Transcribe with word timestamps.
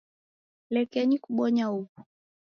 Lekenyi 0.73 1.17
kubonya 1.23 1.65
huw'o. 1.71 1.99